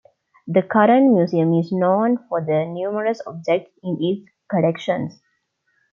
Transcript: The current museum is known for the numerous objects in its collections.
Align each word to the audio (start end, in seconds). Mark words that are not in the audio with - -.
The 0.47 0.63
current 0.63 1.13
museum 1.13 1.53
is 1.53 1.71
known 1.71 2.17
for 2.27 2.41
the 2.43 2.65
numerous 2.65 3.21
objects 3.27 3.69
in 3.83 3.99
its 4.01 4.27
collections. 4.49 5.21